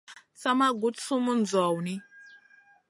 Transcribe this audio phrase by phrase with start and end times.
[0.41, 1.93] Sa ma guɗ sumun zawni.